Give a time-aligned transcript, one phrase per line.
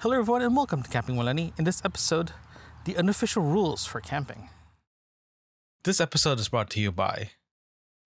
[0.00, 1.52] Hello, everyone, and welcome to Camping with Lenny.
[1.58, 2.32] In this episode,
[2.86, 4.48] the unofficial rules for camping.
[5.84, 7.32] This episode is brought to you by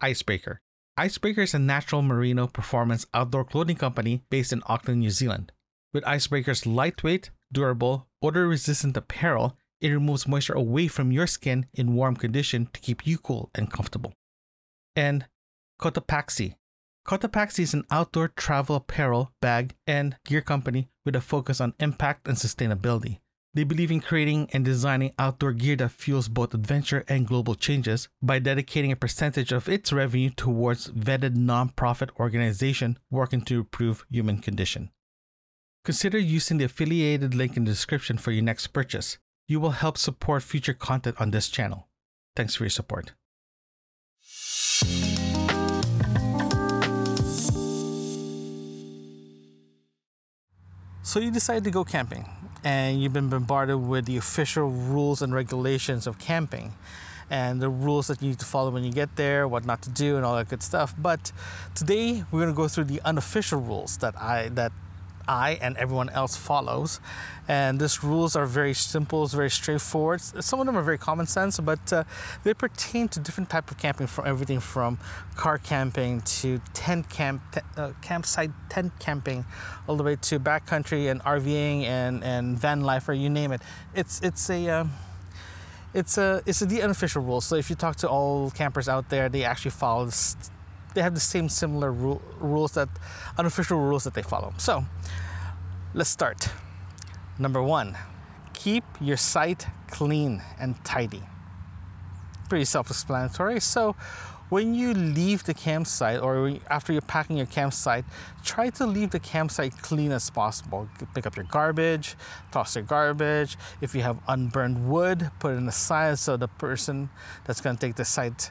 [0.01, 0.61] Icebreaker.
[0.96, 5.53] Icebreaker is a natural merino performance outdoor clothing company based in Auckland, New Zealand.
[5.93, 11.95] With Icebreaker's lightweight, durable, odor resistant apparel, it removes moisture away from your skin in
[11.95, 14.15] warm condition to keep you cool and comfortable.
[14.97, 15.26] And
[15.81, 16.56] Cotopaxi.
[17.07, 22.27] Cotopaxi is an outdoor travel apparel, bag, and gear company with a focus on impact
[22.27, 23.19] and sustainability.
[23.53, 28.09] They believe in creating and designing outdoor gear that fuels both adventure and global changes
[28.23, 34.39] by dedicating a percentage of its revenue towards vetted nonprofit organization working to improve human
[34.39, 34.91] condition.
[35.84, 39.19] Consider using the affiliated link in the description for your next purchase.
[39.47, 41.87] You will help support future content on this channel.
[42.34, 43.12] Thanks for your support.
[51.07, 52.25] So you decide to go camping
[52.65, 56.73] and you've been bombarded with the official rules and regulations of camping
[57.28, 59.91] and the rules that you need to follow when you get there, what not to
[59.91, 60.95] do and all that good stuff.
[60.97, 61.31] But
[61.75, 64.73] today we're going to go through the unofficial rules that I that
[65.28, 67.00] I and everyone else follows.
[67.47, 70.20] And these rules are very simple, it's very straightforward.
[70.20, 72.05] Some of them are very common sense, but uh,
[72.42, 74.98] they pertain to different type of camping, from everything from
[75.36, 77.42] car camping to tent camp,
[77.77, 79.44] uh, campsite tent camping,
[79.86, 83.61] all the way to backcountry and RVing and, and van life, or you name it.
[83.94, 84.92] It's it's a um,
[85.92, 87.44] it's a it's a, the unofficial rules.
[87.44, 90.09] So if you talk to all campers out there, they actually follow
[90.95, 92.89] they have the same similar ru- rules that
[93.37, 94.55] unofficial rules that they follow.
[94.59, 94.84] So
[95.92, 96.48] let's start.
[97.39, 97.97] Number one,
[98.53, 101.22] keep your site clean and tidy.
[102.48, 103.61] Pretty self explanatory.
[103.61, 103.97] So
[104.50, 108.05] when you leave the campsite or after you're packing your campsite,
[108.45, 110.89] try to leave the campsite clean as possible.
[111.15, 112.15] Pick up your garbage,
[112.53, 113.56] toss your garbage.
[113.81, 117.09] If you have unburned wood, put it in the aside so the person
[117.45, 118.50] that's going to take the site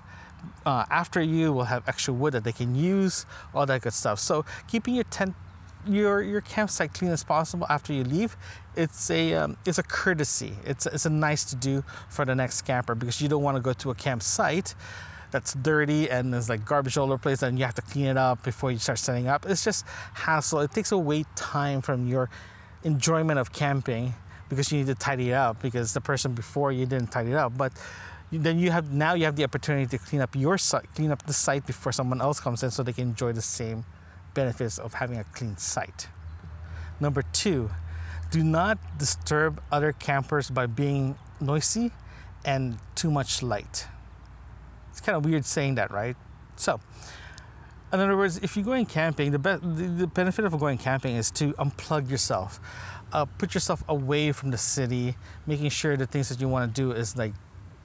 [0.66, 4.20] uh, after you will have extra wood that they can use, all that good stuff.
[4.20, 5.36] So keeping your tent,
[5.88, 8.38] your your campsite clean as possible after you leave,
[8.76, 10.54] it's a um, it's a courtesy.
[10.66, 13.62] It's it's a nice to do for the next camper because you don't want to
[13.62, 14.76] go to a campsite
[15.34, 18.06] that's dirty and there's like garbage all over the place and you have to clean
[18.06, 19.46] it up before you start setting up.
[19.48, 20.60] It's just hassle.
[20.60, 22.30] It takes away time from your
[22.84, 24.14] enjoyment of camping
[24.48, 27.36] because you need to tidy it up because the person before you didn't tidy it
[27.36, 27.58] up.
[27.58, 27.74] But
[28.40, 31.26] then you have now you have the opportunity to clean up your site, clean up
[31.26, 33.86] the site before someone else comes in, so they can enjoy the same
[34.34, 36.08] benefits of having a clean site.
[37.00, 37.70] Number two,
[38.32, 41.92] do not disturb other campers by being noisy
[42.46, 43.88] and too much light.
[44.90, 46.16] It's kind of weird saying that, right?
[46.56, 46.80] So,
[47.92, 49.58] in other words, if you're going camping, the, be-
[50.00, 52.60] the benefit of going camping is to unplug yourself,
[53.12, 56.82] uh, put yourself away from the city, making sure the things that you want to
[56.82, 57.34] do is like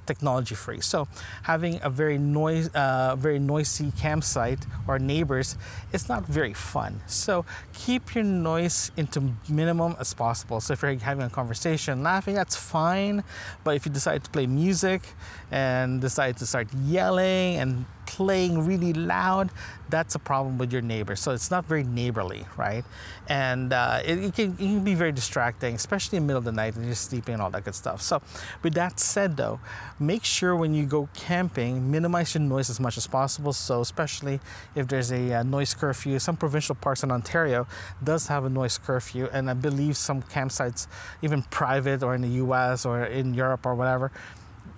[0.08, 0.80] technology free.
[0.80, 1.06] So
[1.42, 5.56] having a very noise, uh, very noisy campsite or neighbors,
[5.92, 6.92] it's not very fun.
[7.06, 10.60] So keep your noise into minimum as possible.
[10.60, 13.22] So if you're having a conversation, laughing, that's fine.
[13.64, 15.02] But if you decide to play music
[15.50, 19.50] and decide to start yelling and playing really loud,
[19.90, 21.14] that's a problem with your neighbor.
[21.14, 22.84] So it's not very neighborly, right?
[23.28, 26.44] And uh, it, it, can, it, can, be very distracting, especially in the middle of
[26.44, 28.00] the night and you're sleeping and all that good stuff.
[28.00, 28.22] So,
[28.62, 29.60] with that said, though,
[30.00, 33.52] make sure when you go camping, minimize your noise as much as possible.
[33.52, 34.40] So, especially
[34.74, 37.66] if there's a, a uh, noise curfew, some provincial parks in Ontario
[38.02, 40.86] does have a noise curfew, and I believe some campsites,
[41.20, 42.86] even private or in the U.S.
[42.86, 44.10] or in Europe or whatever,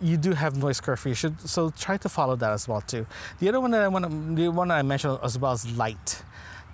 [0.01, 0.81] you do have noise
[1.15, 3.07] should so try to follow that as well too.
[3.39, 6.23] The other one that I want to, the one I mentioned as well is light.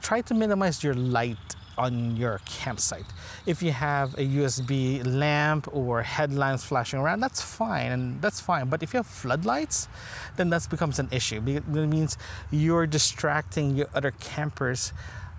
[0.03, 1.39] Try to minimize your light
[1.79, 3.05] on your campsite.
[3.45, 8.69] If you have a USB lamp or headlamps flashing around, that's fine, and that's fine.
[8.69, 9.89] But if you have floodlights,
[10.37, 11.43] then that becomes an issue.
[11.47, 12.17] It means
[12.51, 14.93] you're distracting your other campers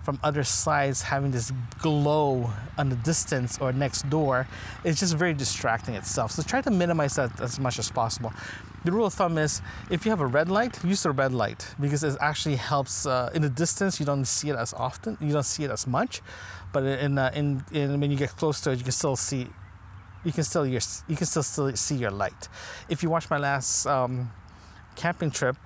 [0.08, 1.52] from other sides having this
[1.82, 4.48] glow on the distance or next door
[4.82, 6.30] it's just very distracting itself.
[6.30, 8.32] So try to minimize that as much as possible.
[8.86, 9.60] The rule of thumb is
[9.90, 13.28] if you have a red light use the red light because it actually helps uh,
[13.34, 16.22] in the distance you don't see it as often you don't see it as much
[16.72, 19.46] but in, uh, in, in when you get close to it you can still see
[20.24, 22.48] you can still your, you can still, still see your light.
[22.88, 24.32] If you watch my last um,
[24.96, 25.56] camping trip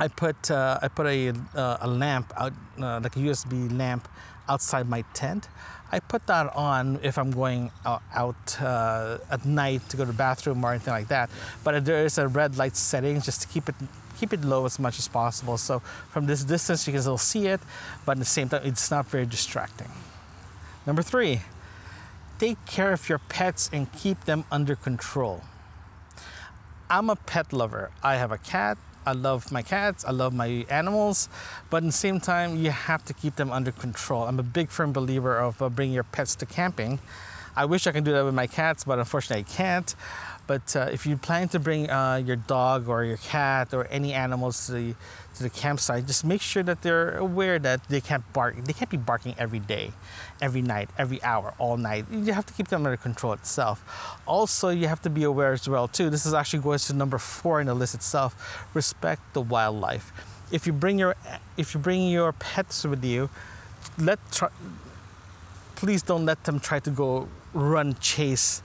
[0.00, 4.08] I put uh, I put a, uh, a lamp out uh, like a USB lamp
[4.48, 5.48] outside my tent.
[5.90, 10.12] I put that on if I'm going out, out uh, at night to go to
[10.12, 11.30] the bathroom or anything like that.
[11.64, 13.74] But there is a red light setting just to keep it
[14.18, 15.56] keep it low as much as possible.
[15.56, 15.80] So
[16.10, 17.60] from this distance you can still see it,
[18.04, 19.90] but at the same time it's not very distracting.
[20.86, 21.42] Number three,
[22.38, 25.42] take care of your pets and keep them under control.
[26.90, 27.90] I'm a pet lover.
[28.02, 28.78] I have a cat.
[29.08, 30.04] I love my cats.
[30.04, 31.30] I love my animals.
[31.70, 34.24] But at the same time, you have to keep them under control.
[34.24, 36.98] I'm a big firm believer of uh, bringing your pets to camping.
[37.56, 39.94] I wish I could do that with my cats, but unfortunately I can't.
[40.48, 44.14] But uh, if you plan to bring uh, your dog or your cat or any
[44.14, 44.94] animals to the
[45.36, 48.56] to the campsite, just make sure that they're aware that they can't bark.
[48.64, 49.92] They can't be barking every day,
[50.40, 52.06] every night, every hour, all night.
[52.10, 53.84] You have to keep them under control itself.
[54.26, 56.08] Also, you have to be aware as well too.
[56.08, 58.66] This is actually goes to number four in the list itself.
[58.74, 60.12] Respect the wildlife.
[60.50, 61.14] If you bring your
[61.58, 63.28] if you bring your pets with you,
[63.98, 64.48] let try,
[65.76, 68.62] please don't let them try to go run chase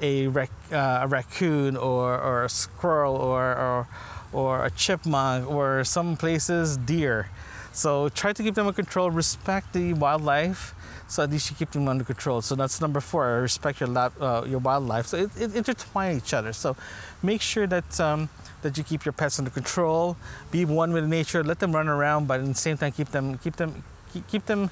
[0.00, 3.88] a, rac- uh, a raccoon or, or a squirrel or, or,
[4.32, 7.28] or a chipmunk or some places deer.
[7.72, 10.74] So try to keep them in control, respect the wildlife,
[11.08, 12.42] so at least you keep them under control.
[12.42, 15.06] So that's number four, respect your, lab, uh, your wildlife.
[15.06, 16.52] So it, it intertwine each other.
[16.52, 16.76] So
[17.22, 18.28] make sure that, um,
[18.62, 20.16] that you keep your pets under control,
[20.50, 23.38] be one with nature, let them run around, but at the same time keep them,
[23.38, 23.82] keep them,
[24.12, 24.70] keep, keep them,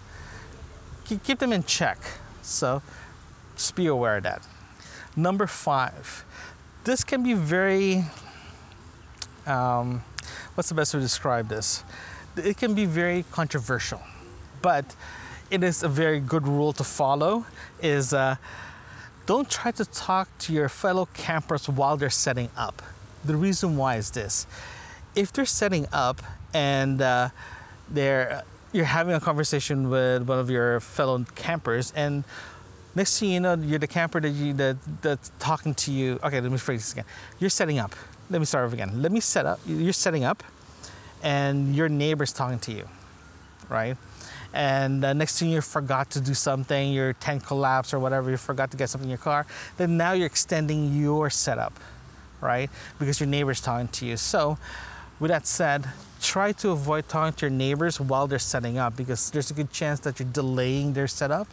[1.04, 1.98] keep, keep them in check.
[2.42, 2.82] So
[3.56, 4.46] just be aware of that.
[5.16, 6.24] Number five,
[6.84, 8.04] this can be very,
[9.46, 10.02] um,
[10.54, 11.84] what's the best way to describe this?
[12.36, 14.00] It can be very controversial,
[14.62, 14.94] but
[15.50, 17.46] it is a very good rule to follow
[17.82, 18.36] is uh,
[19.26, 22.82] don't try to talk to your fellow campers while they're setting up.
[23.24, 24.46] The reason why is this.
[25.14, 26.22] If they're setting up
[26.54, 27.30] and uh,
[27.90, 32.24] they're you're having a conversation with one of your fellow campers and
[32.98, 36.18] Next thing you know, you're the camper that you that that's talking to you.
[36.24, 37.04] Okay, let me phrase this again.
[37.38, 37.94] You're setting up.
[38.28, 39.00] Let me start over again.
[39.00, 39.60] Let me set up.
[39.64, 40.42] You're setting up,
[41.22, 42.88] and your neighbor's talking to you,
[43.68, 43.96] right?
[44.52, 48.36] And uh, next thing you forgot to do something, your tent collapsed or whatever, you
[48.36, 49.46] forgot to get something in your car.
[49.76, 51.74] Then now you're extending your setup,
[52.40, 52.68] right?
[52.98, 54.16] Because your neighbor's talking to you.
[54.16, 54.58] So,
[55.20, 55.86] with that said,
[56.20, 59.70] try to avoid talking to your neighbors while they're setting up because there's a good
[59.70, 61.46] chance that you're delaying their setup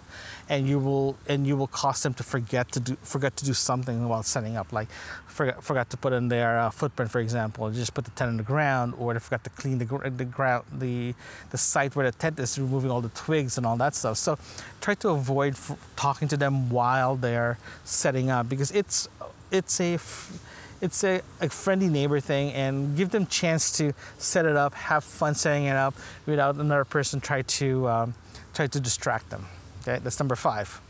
[0.49, 3.53] and you will and you will cause them to forget to do forget to do
[3.53, 4.71] something while setting up.
[4.73, 4.89] Like
[5.27, 8.37] forgot, forgot to put in their uh, footprint for example just put the tent in
[8.37, 11.13] the ground or they forgot to clean the, the ground the
[11.51, 14.17] the site where the tent is removing all the twigs and all that stuff.
[14.17, 14.37] So
[14.81, 19.07] try to avoid f- talking to them while they're setting up because it's
[19.51, 20.39] it's a f-
[20.81, 25.03] it's a, a, friendly neighbor thing and give them chance to set it up have
[25.03, 25.93] fun setting it up
[26.25, 28.13] without another person try to um,
[28.53, 29.45] try to distract them.
[29.81, 30.81] Okay that's number five.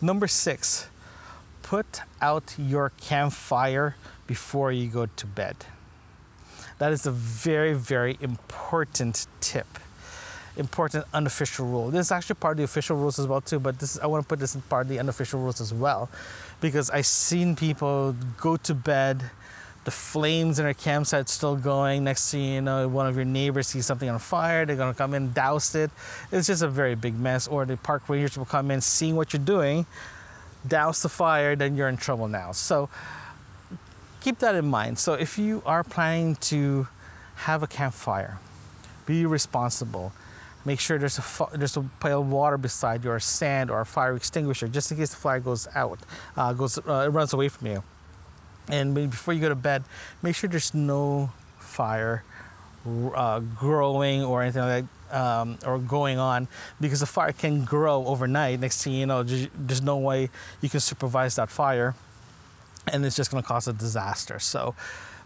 [0.00, 0.88] Number six
[1.62, 3.96] put out your campfire
[4.26, 5.56] before you go to bed.
[6.78, 9.78] That is a very very important tip
[10.56, 11.90] important unofficial rule.
[11.90, 14.24] This is actually part of the official rules as well too, but this I want
[14.24, 16.08] to put this in part of the unofficial rules as well
[16.60, 19.30] because I've seen people go to bed,
[19.84, 22.04] the flames in their campsite still going.
[22.04, 25.14] Next thing you know, one of your neighbors sees something on fire, they're gonna come
[25.14, 25.90] in, douse it.
[26.30, 27.48] It's just a very big mess.
[27.48, 29.86] Or the park rangers will come in, seeing what you're doing,
[30.66, 32.52] douse the fire, then you're in trouble now.
[32.52, 32.88] So
[34.20, 34.98] keep that in mind.
[34.98, 36.88] So if you are planning to
[37.36, 38.38] have a campfire,
[39.04, 40.12] be responsible
[40.64, 43.86] Make sure there's a there's a pile of water beside you, or sand, or a
[43.86, 46.00] fire extinguisher, just in case the fire goes out,
[46.36, 47.82] uh, goes uh, runs away from you.
[48.68, 49.84] And before you go to bed,
[50.22, 52.24] make sure there's no fire
[52.86, 56.48] uh, growing or anything like that, um, or going on,
[56.80, 58.60] because the fire can grow overnight.
[58.60, 60.30] Next thing you know, there's no way
[60.62, 61.94] you can supervise that fire,
[62.90, 64.38] and it's just going to cause a disaster.
[64.38, 64.74] So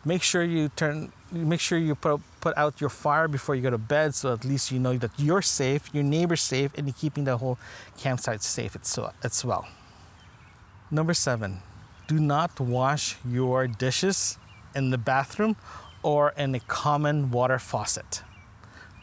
[0.04, 3.70] make sure you turn make sure you put, put out your fire before you go
[3.70, 6.94] to bed so at least you know that you're safe your neighbor's safe and you're
[6.98, 7.58] keeping the whole
[7.96, 8.76] campsite safe
[9.22, 9.68] as well.
[10.90, 11.60] Number seven
[12.06, 14.38] do not wash your dishes
[14.74, 15.56] in the bathroom
[16.02, 18.22] or in a common water faucet.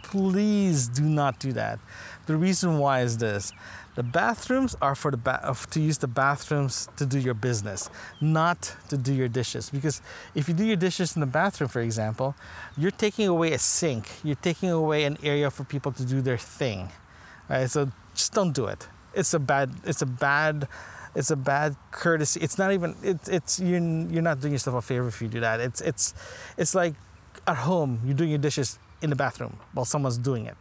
[0.01, 1.79] Please do not do that.
[2.25, 3.53] The reason why is this
[3.95, 8.75] the bathrooms are for the ba- to use the bathrooms to do your business, not
[8.89, 9.69] to do your dishes.
[9.69, 10.01] Because
[10.35, 12.35] if you do your dishes in the bathroom, for example,
[12.77, 14.09] you're taking away a sink.
[14.23, 16.89] You're taking away an area for people to do their thing.
[17.49, 17.69] Right?
[17.69, 18.87] So just don't do it.
[19.13, 19.71] It's a bad.
[19.85, 20.67] It's a bad.
[21.15, 22.41] It's a bad courtesy.
[22.41, 22.95] It's not even.
[23.01, 25.61] It's it's you're you're not doing yourself a favor if you do that.
[25.61, 26.13] It's it's
[26.57, 26.95] it's like
[27.47, 30.57] at home you're doing your dishes in the bathroom while someone's doing it.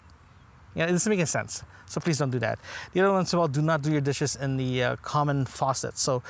[0.74, 1.62] Yeah, it doesn't make any sense.
[1.86, 2.58] So please don't do that.
[2.92, 5.96] The other one as well, do not do your dishes in the uh, common faucet.
[5.98, 6.22] So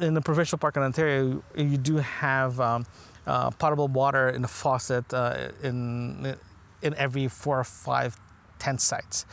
[0.00, 2.84] in the provincial park in Ontario, you do have um,
[3.26, 6.36] uh, potable water in the faucet uh, in
[6.82, 8.16] in every four or five
[8.58, 9.26] tent sites.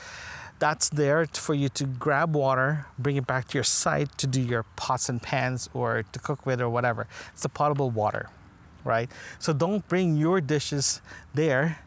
[0.57, 4.41] That's there for you to grab water, bring it back to your site to do
[4.41, 7.07] your pots and pans or to cook with or whatever.
[7.33, 8.29] It's a potable water,
[8.85, 9.11] right?
[9.37, 11.01] So don't bring your dishes
[11.33, 11.79] there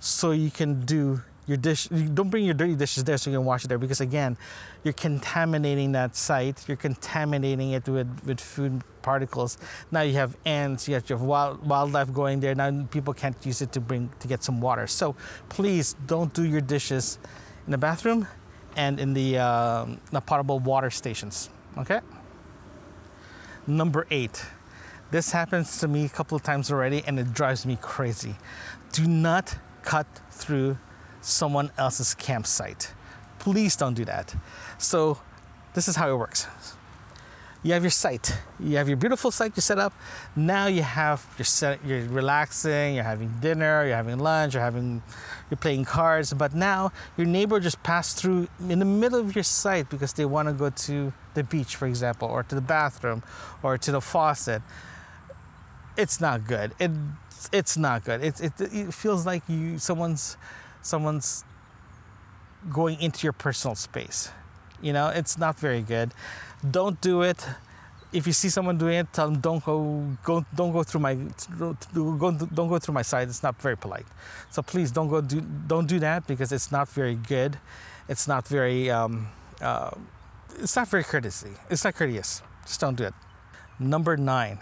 [0.00, 3.44] so you can do your dish don't bring your dirty dishes there so you can
[3.44, 4.36] wash it there because again
[4.82, 6.66] you're contaminating that site.
[6.68, 9.58] You're contaminating it with, with food particles.
[9.90, 12.54] Now you have ants you have your wild, wildlife going there.
[12.54, 14.86] Now people can't use it to bring to get some water.
[14.86, 15.16] So
[15.48, 17.18] please don't do your dishes
[17.66, 18.26] in the bathroom
[18.76, 22.00] and in the, uh, the potable water stations okay?
[23.66, 24.44] Number eight.
[25.10, 28.36] This happens to me a couple of times already and it drives me crazy.
[28.92, 30.78] Do not cut through
[31.24, 32.92] someone else's campsite.
[33.38, 34.34] Please don't do that.
[34.78, 35.18] So,
[35.74, 36.46] this is how it works.
[37.64, 38.36] You have your site.
[38.60, 39.94] You have your beautiful site you set up.
[40.36, 45.02] Now you have your set, you're relaxing, you're having dinner, you're having lunch, you're having
[45.48, 49.44] you're playing cards, but now your neighbor just passed through in the middle of your
[49.44, 53.22] site because they want to go to the beach, for example, or to the bathroom
[53.62, 54.60] or to the faucet.
[55.96, 56.74] It's not good.
[56.78, 56.90] It
[57.50, 58.22] it's not good.
[58.22, 60.36] It, it, it feels like you someone's
[60.84, 61.44] someone's
[62.70, 64.30] going into your personal space.
[64.80, 66.12] You know, it's not very good.
[66.70, 67.44] Don't do it.
[68.12, 71.14] If you see someone doing it, tell them don't go, go don't go through my
[71.58, 73.28] don't go through my side.
[73.28, 74.06] It's not very polite.
[74.50, 77.58] So please don't go do don't do that because it's not very good.
[78.08, 79.28] It's not very um,
[79.60, 79.90] uh,
[80.60, 81.50] it's not very courtesy.
[81.70, 82.42] It's not courteous.
[82.64, 83.14] Just don't do it.
[83.80, 84.58] Number nine.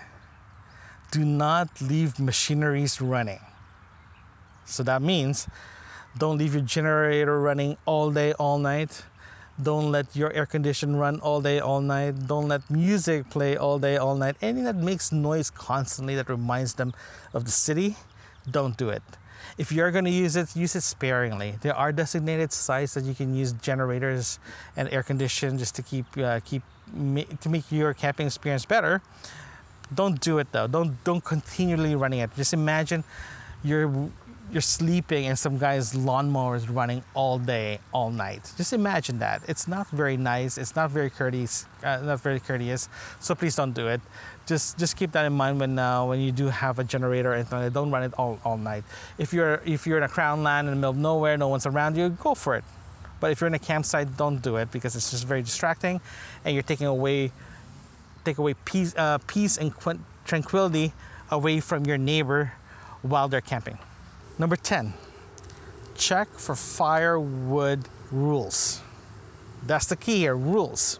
[1.11, 3.41] Do not leave machineries running.
[4.65, 5.47] So that means
[6.17, 9.05] don't leave your generator running all day, all night.
[9.63, 12.27] Don't let your air condition run all day, all night.
[12.27, 14.37] Don't let music play all day, all night.
[14.43, 16.93] Anything that makes noise constantly that reminds them
[17.33, 17.97] of the city,
[18.51, 19.03] don't do it.
[19.59, 21.57] If you're going to use it, use it sparingly.
[21.61, 24.39] There are designated sites that you can use generators
[24.77, 26.63] and air condition just to keep uh, keep
[27.41, 29.03] to make your camping experience better.
[29.93, 30.67] Don't do it though.
[30.67, 32.31] Don't don't continually running it.
[32.37, 33.05] Just imagine
[33.63, 34.11] you're
[34.53, 38.53] you're sleeping and some guy's lawnmower is running all day, all night.
[38.59, 39.43] Just imagine that.
[39.49, 40.59] It's not very nice.
[40.59, 41.65] It's not very courteous.
[41.83, 42.91] Uh, not very courteous.
[43.19, 44.03] So please don't do it.
[44.47, 47.49] Just just keep that in mind when uh, when you do have a generator and
[47.73, 48.85] don't run it all, all night.
[49.17, 51.65] If you're if you're in a crown land in the middle of nowhere, no one's
[51.65, 52.65] around you, go for it.
[53.21, 56.01] But if you're in a campsite, don't do it because it's just very distracting,
[56.45, 57.33] and you're taking away
[58.25, 59.73] take away peace uh, peace and
[60.27, 60.93] tranquility
[61.31, 62.53] away from your neighbor
[63.01, 63.79] while they're camping.
[64.43, 64.95] Number 10,
[65.95, 68.81] check for firewood rules.
[69.65, 70.99] That's the key here rules.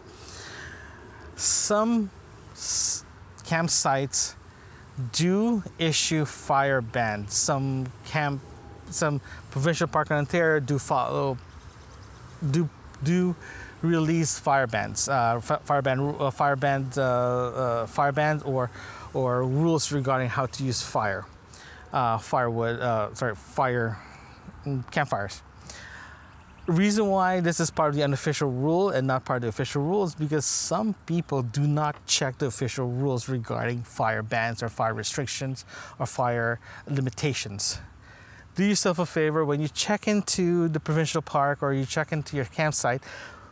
[1.35, 2.09] Some
[2.55, 4.35] campsites
[5.11, 7.33] do issue fire bans.
[7.33, 8.39] Some camp,
[8.89, 9.19] some
[9.51, 11.37] provincial park in Ontario do follow,
[12.49, 12.69] do
[13.03, 13.35] do
[13.81, 18.71] release fire bans, uh, fire ban, uh, fire bans, uh, uh, fire bans, or
[19.13, 21.25] or rules regarding how to use fire
[21.93, 23.97] uh, firewood, uh, sorry, fire
[24.65, 25.41] mm, campfires.
[26.65, 29.83] Reason why this is part of the unofficial rule and not part of the official
[29.83, 34.93] rules because some people do not check the official rules regarding fire bans or fire
[34.93, 35.65] restrictions
[35.99, 37.79] or fire limitations.
[38.55, 42.37] Do yourself a favor when you check into the provincial park or you check into
[42.37, 43.03] your campsite,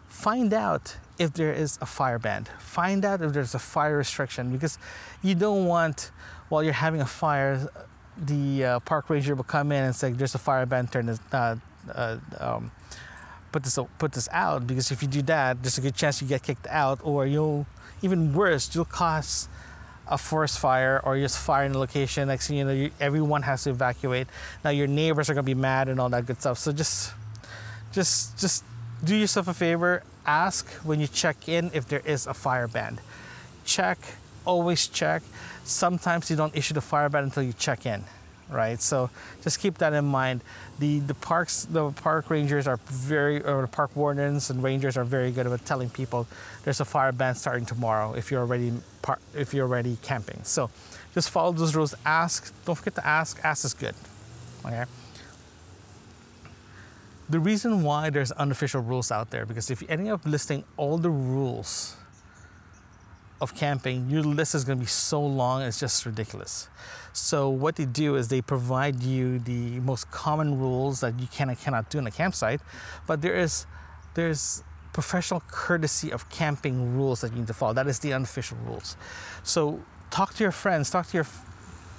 [0.08, 2.46] find out if there is a fire ban.
[2.60, 4.78] Find out if there's a fire restriction because
[5.22, 6.12] you don't want,
[6.50, 7.68] while you're having a fire,
[8.22, 10.88] the uh, park ranger will come in and say, "There's a fire ban.
[10.88, 11.56] Turn this, uh,
[11.94, 12.72] uh, um,
[13.52, 16.28] put this put this out." Because if you do that, there's a good chance you
[16.28, 17.66] get kicked out, or you'll
[18.02, 19.48] even worse, you'll cause
[20.08, 22.28] a forest fire or just fire in the location.
[22.28, 24.28] Next thing you know, you, everyone has to evacuate.
[24.64, 26.58] Now your neighbors are gonna be mad and all that good stuff.
[26.58, 27.14] So just,
[27.94, 28.64] just, just
[29.04, 30.04] do yourself a favor.
[30.26, 33.00] Ask when you check in if there is a fire ban.
[33.64, 33.98] Check
[34.46, 35.24] always check.
[35.64, 38.04] Sometimes you don't issue the fire ban until you check in,
[38.50, 38.82] right?
[38.82, 39.10] So
[39.42, 40.42] just keep that in mind.
[40.80, 45.04] The the parks, the park rangers are very, or the park wardens and rangers are
[45.04, 46.28] very good about telling people
[46.64, 50.40] there's a fire ban starting tomorrow if you're already par- if you're already camping.
[50.44, 50.70] So
[51.14, 51.94] just follow those rules.
[52.06, 52.54] Ask.
[52.66, 53.40] Don't forget to ask.
[53.44, 53.96] Ask is good.
[54.66, 54.86] Okay.
[57.30, 60.98] The reason why there's unofficial rules out there because if you end up listing all
[60.98, 61.96] the rules
[63.42, 66.70] of camping, your list is going to be so long, it's just ridiculous.
[67.14, 71.50] So, what they do is they provide you the most common rules that you can
[71.50, 72.62] and cannot do in a campsite,
[73.08, 73.66] but there is
[74.14, 77.74] there's professional courtesy of camping rules that you need to follow.
[77.74, 78.96] That is the unofficial rules.
[79.44, 81.28] So, talk to your friends, talk to your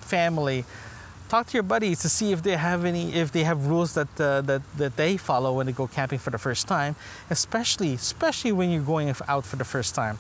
[0.01, 0.65] family,
[1.33, 4.21] talk to your buddies to see if they have any if they have rules that
[4.21, 6.95] uh, that that they follow when they go camping for the first time
[7.31, 10.19] especially especially when you're going out for the first time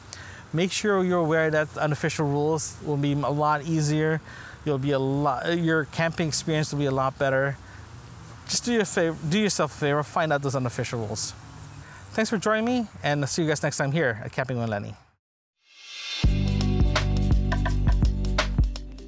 [0.52, 4.21] make sure you're aware that unofficial rules will be a lot easier.
[4.64, 7.56] You'll be a lot your camping experience will be a lot better.
[8.49, 11.32] Just do, your favor, do yourself a favor find out those unofficial rules.
[12.11, 14.68] Thanks for joining me and I'll see you guys next time here at camping with
[14.68, 14.94] lenny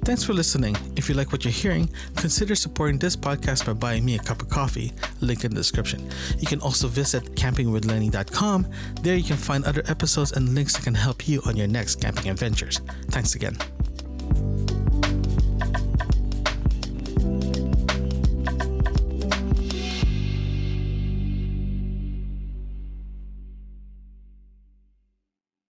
[0.05, 0.77] Thanks for listening.
[0.95, 4.39] If you like what you're hearing, consider supporting this podcast by buying me a cup
[4.39, 6.07] of coffee, link in the description.
[6.37, 8.67] You can also visit campingwithlenny.com.
[9.01, 12.01] There you can find other episodes and links that can help you on your next
[12.01, 12.81] camping adventures.
[13.09, 13.57] Thanks again.